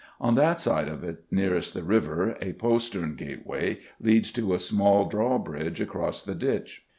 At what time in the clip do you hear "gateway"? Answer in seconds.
3.15-3.77